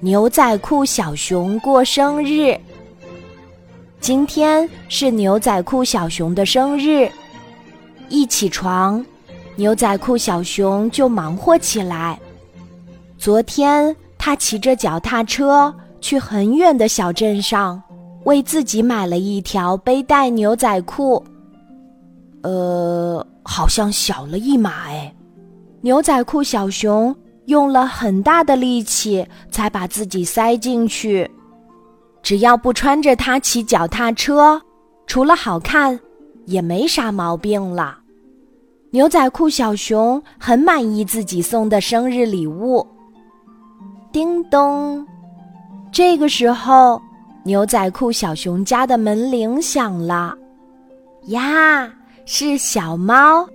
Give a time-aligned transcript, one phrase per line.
[0.00, 2.58] 牛仔裤小熊过生日。
[4.00, 7.08] 今天是牛仔裤小熊的生日。
[8.08, 9.04] 一起床，
[9.54, 12.18] 牛仔裤小熊就忙活起来。
[13.16, 17.80] 昨天，他骑着脚踏车去很远的小镇上，
[18.24, 21.24] 为自己买了一条背带牛仔裤。
[22.42, 25.14] 呃，好像小了一码哎。
[25.80, 27.14] 牛仔裤小熊
[27.46, 31.28] 用了很大的力气才把自己塞进去。
[32.22, 34.60] 只要不穿着它骑脚踏车，
[35.06, 35.98] 除了好看，
[36.46, 37.98] 也没啥毛病了。
[38.90, 42.86] 牛仔裤小熊很满意自己送的生日礼物。
[44.12, 45.04] 叮咚，
[45.90, 47.00] 这个时候，
[47.42, 50.36] 牛仔裤小熊家的门铃响了。
[51.28, 51.90] 呀，
[52.24, 53.48] 是小猫，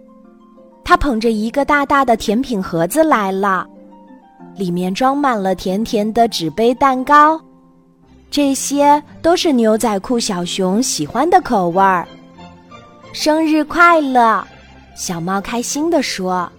[0.83, 3.67] 它捧着一个大大的甜品盒子来了，
[4.57, 7.39] 里面装满了甜甜的纸杯蛋糕，
[8.31, 12.07] 这些都是牛仔裤小熊喜欢的口味儿。
[13.13, 14.45] 生日快乐！
[14.95, 16.51] 小猫开心地说：“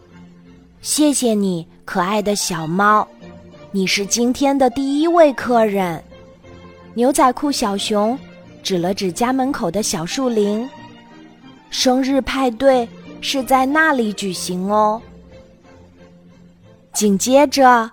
[0.80, 3.06] 谢谢你，可爱的小猫，
[3.72, 6.02] 你是今天的第一位客人。”
[6.94, 8.18] 牛仔裤小熊
[8.62, 10.68] 指了指家门口的小树林，
[11.70, 12.88] 生日派对
[13.20, 15.00] 是在那里举行哦。
[16.98, 17.88] 紧接着，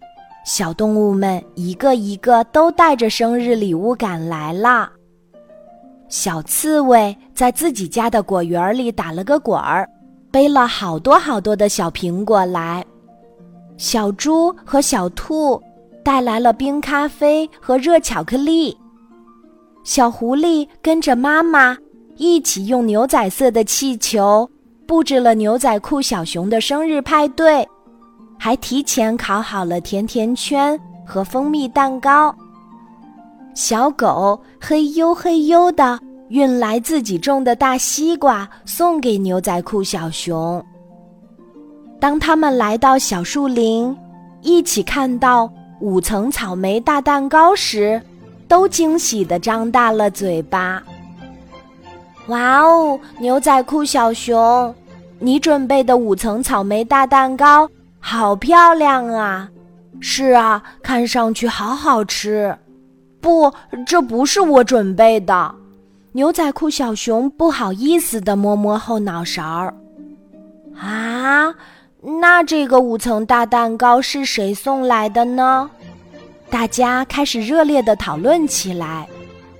[0.48, 4.92] 小动物们一个一个都带着生日礼物赶来了。
[6.10, 9.88] 小刺猬在自己家的果园里打了个滚儿。
[10.32, 12.84] 背了好多好多的小苹果来，
[13.78, 15.62] 小猪和小兔
[16.04, 18.76] 带来了冰咖啡和热巧克力，
[19.84, 21.78] 小狐狸跟着妈妈
[22.18, 24.50] 一起用牛仔色的气球
[24.88, 27.66] 布置了牛仔裤小熊的生日派对，
[28.38, 32.36] 还提前烤好了甜甜圈和蜂蜜蛋糕。
[33.54, 36.00] 小狗嘿呦嘿呦的。
[36.30, 40.66] 运来自己种的大西瓜，送给牛仔裤小熊。
[42.00, 43.96] 当他们来到小树林，
[44.42, 45.48] 一起看到
[45.80, 48.02] 五层草莓大蛋糕时，
[48.48, 50.82] 都惊喜的张大了嘴巴。
[52.28, 54.74] 哇哦，牛仔裤小熊，
[55.20, 57.70] 你准备的五层草莓大蛋糕
[58.08, 59.50] 好漂亮啊！
[60.00, 62.56] 是啊，看上去好好吃。
[63.20, 63.52] 不，
[63.84, 65.56] 这不是我准备的。
[66.12, 69.74] 牛仔裤小熊不好意思的摸摸后脑勺儿，
[70.80, 71.52] 啊，
[72.22, 75.68] 那这个五层大蛋糕是谁送来的呢？
[76.52, 79.08] 大家开始热烈的讨论起来，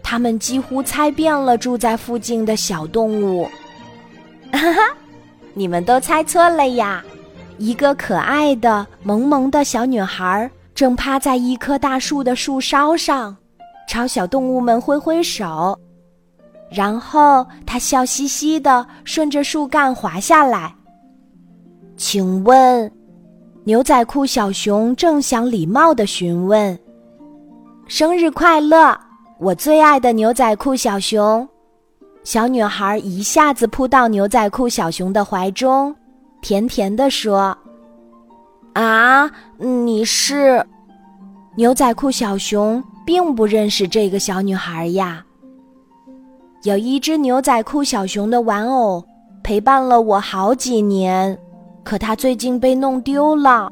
[0.04, 3.50] 他们几乎猜遍了住在附近的小动物。
[4.52, 4.82] 哈哈，
[5.56, 7.04] 你们都猜错了呀！
[7.58, 13.36] 一个可爱的萌萌的小女孩正趴在一棵大树的树梢上，
[13.88, 15.78] 朝小动物们挥挥手。
[16.70, 20.74] 然后她笑嘻嘻的顺着树干滑下来。
[21.96, 22.92] 请问，
[23.64, 26.78] 牛仔裤小熊正想礼貌的询问
[27.88, 29.00] ：“生日快乐，
[29.40, 31.48] 我最爱的牛仔裤小熊。”
[32.26, 35.96] 小女孩一下子扑到牛仔裤小熊的怀中，
[36.48, 37.58] 甜甜的说
[38.74, 40.64] ：“啊，你是？”
[41.58, 45.26] 牛仔裤小熊并不认识这个小女孩呀。
[46.62, 49.04] 有一只牛仔裤小熊的玩偶
[49.44, 51.36] 陪伴了我好几年，
[51.84, 53.68] 可它最近被弄丢了。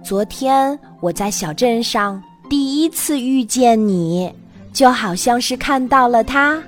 [0.00, 4.32] 昨天我在小镇上第一次遇见你，
[4.72, 6.62] 就好像是看到了它，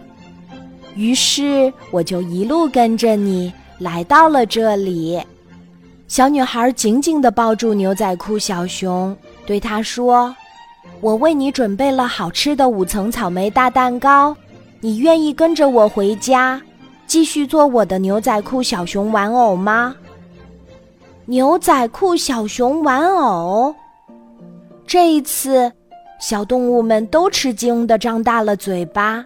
[0.97, 5.20] 于是我就一路跟着你来到了这里。
[6.09, 10.34] 小女孩紧紧地抱住牛仔裤小熊，对他说
[11.00, 14.37] ：“我为你准备了好吃的五层草莓大蛋糕。”
[14.84, 16.60] 你愿意跟着我回家，
[17.06, 19.94] 继续做我的牛仔裤小熊玩偶吗？
[21.25, 23.72] 牛仔裤小熊玩偶，
[24.84, 25.70] 这一次，
[26.20, 29.25] 小动物们都吃惊的张大了嘴巴，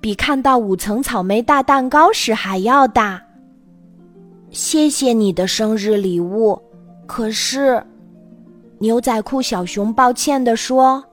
[0.00, 3.20] 比看到五层草莓大蛋糕时还要大。
[4.56, 6.58] 谢谢你的生日礼物，
[7.06, 7.84] 可是，
[8.78, 11.04] 牛仔裤小熊抱歉地说：“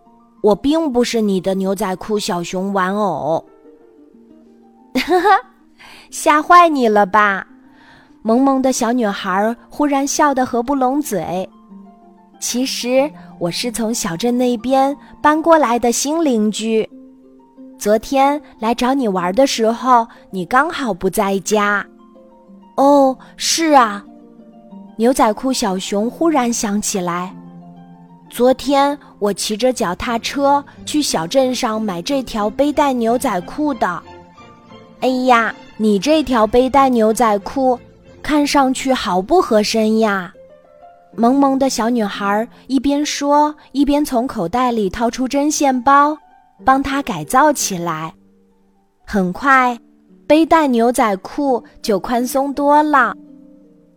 [0.41, 3.43] 我并不是你的牛仔裤小熊玩偶。”
[4.95, 5.29] 哈哈，
[6.09, 7.45] 吓坏你了吧？
[8.21, 11.49] 萌萌的小女孩忽然笑得合不拢嘴。
[12.39, 16.89] 其实我是从小镇那边搬过来的新邻居。
[17.77, 21.85] 昨天来找你玩的时候，你刚好不在家。
[22.75, 24.03] 哦，是啊。
[24.95, 27.35] 牛仔裤小熊忽然想起来，
[28.29, 34.01] 昨天我骑着脚踏车去小镇上买这条背带牛仔裤的。
[35.01, 37.77] 哎呀，你这条背带牛仔裤
[38.21, 40.31] 看上去好不合身呀！
[41.15, 46.17] 萌萌的小女孩一边说，一边从口袋里掏出针线包，
[46.63, 48.13] 帮她改造起来。
[49.05, 49.77] 很快，
[50.33, 53.15] 背带牛仔裤就宽松多了，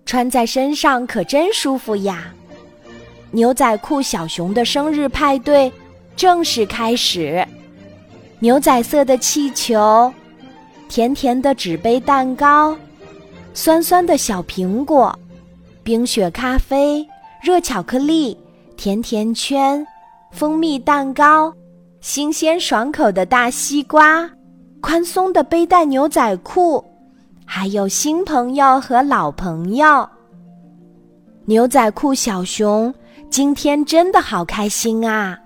[0.04, 2.30] 穿在身上可真舒服呀！
[3.30, 5.72] 牛仔裤小熊的生日派对
[6.14, 7.42] 正式开始，
[8.38, 10.12] 牛仔色的气球，
[10.90, 12.76] 甜甜的纸杯蛋糕，
[13.54, 15.18] 酸酸的小苹果。
[15.82, 17.02] 冰雪咖啡、
[17.42, 18.36] 热巧克力、
[18.76, 19.86] 甜甜圈、
[20.32, 21.50] 蜂蜜蛋糕、
[22.02, 24.30] 新鲜爽口的大西瓜、
[24.86, 26.84] 宽松的背带牛仔裤，
[27.44, 30.08] 还有新朋友和老朋友。
[31.44, 32.94] 牛仔裤小熊
[33.28, 35.36] 今天真的好开心啊！